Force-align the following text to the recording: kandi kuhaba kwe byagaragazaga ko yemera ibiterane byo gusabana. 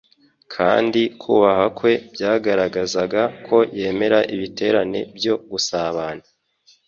kandi 0.53 1.01
kuhaba 1.21 1.65
kwe 1.77 1.91
byagaragazaga 2.13 3.21
ko 3.47 3.57
yemera 3.79 4.19
ibiterane 4.35 4.99
byo 5.17 5.33
gusabana. 5.49 6.23